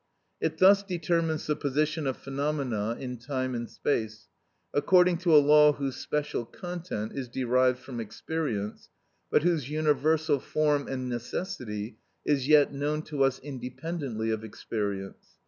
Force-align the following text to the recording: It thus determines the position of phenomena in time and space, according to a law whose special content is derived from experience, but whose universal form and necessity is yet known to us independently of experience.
It 0.41 0.57
thus 0.57 0.81
determines 0.81 1.45
the 1.45 1.55
position 1.55 2.07
of 2.07 2.17
phenomena 2.17 2.97
in 2.99 3.17
time 3.17 3.53
and 3.53 3.69
space, 3.69 4.29
according 4.73 5.19
to 5.19 5.35
a 5.35 5.37
law 5.37 5.73
whose 5.73 5.95
special 5.95 6.43
content 6.43 7.11
is 7.13 7.27
derived 7.27 7.77
from 7.77 7.99
experience, 7.99 8.89
but 9.29 9.43
whose 9.43 9.69
universal 9.69 10.39
form 10.39 10.87
and 10.87 11.07
necessity 11.07 11.97
is 12.25 12.47
yet 12.47 12.73
known 12.73 13.03
to 13.03 13.23
us 13.23 13.37
independently 13.43 14.31
of 14.31 14.43
experience. 14.43 15.37